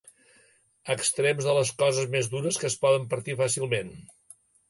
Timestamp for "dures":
2.33-2.59